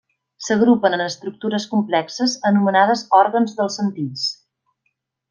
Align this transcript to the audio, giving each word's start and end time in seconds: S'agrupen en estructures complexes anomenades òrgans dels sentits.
S'agrupen 0.43 0.95
en 0.97 1.03
estructures 1.03 1.67
complexes 1.75 2.35
anomenades 2.53 3.05
òrgans 3.21 3.55
dels 3.61 3.79
sentits. 3.81 4.25